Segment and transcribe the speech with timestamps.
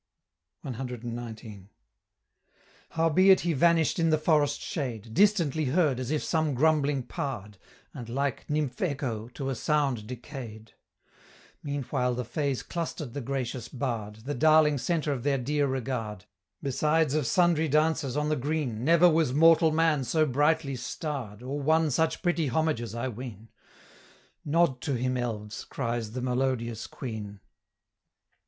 [0.65, 1.67] CXIX.
[2.89, 7.59] Howbeit he vanish'd in the forest shade, Distantly heard as if some grumbling pard,
[7.93, 10.73] And, like Nymph Echo, to a sound decay'd;
[11.61, 16.25] Meanwhile the fays cluster'd the gracious Bard, The darling centre of their dear regard:
[16.63, 21.61] Besides of sundry dances on the green, Never was mortal man so brightly starr'd, Or
[21.61, 23.49] won such pretty homages, I ween.
[24.43, 27.39] "Nod to him, Elves!" cries the melodious queen.